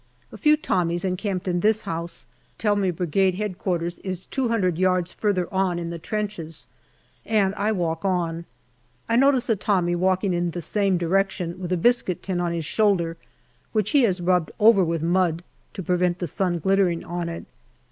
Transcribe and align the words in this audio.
A 0.31 0.37
few 0.39 0.57
Tommies 0.57 1.05
encamped 1.05 1.47
in 1.47 1.59
this 1.59 1.83
house 1.83 2.25
tell 2.57 2.75
me 2.75 2.89
Brigade 2.89 3.39
H.Q. 3.39 3.73
is 4.03 4.25
two 4.25 4.47
hundred 4.47 4.79
yards 4.79 5.13
further 5.13 5.47
on 5.53 5.77
in 5.77 5.91
the 5.91 5.99
trenches, 5.99 6.65
and 7.23 7.53
I 7.53 7.71
walk 7.71 8.03
on. 8.03 8.45
I 9.07 9.15
notice 9.15 9.47
a 9.47 9.55
Tommy 9.55 9.93
walking 9.95 10.33
in 10.33 10.49
the 10.49 10.59
same 10.61 10.97
direction 10.97 11.59
with 11.59 11.71
a 11.71 11.77
biscuit 11.77 12.23
tin 12.23 12.41
on 12.41 12.51
his 12.51 12.65
shoulder, 12.65 13.15
which 13.73 13.91
he 13.91 14.01
has 14.01 14.21
rubbed 14.21 14.51
over 14.59 14.83
with 14.83 15.03
mud 15.03 15.43
to 15.75 15.83
prevent 15.83 16.17
the 16.17 16.25
sun 16.25 16.57
glittering 16.57 17.03
on 17.05 17.29
it. 17.29 17.45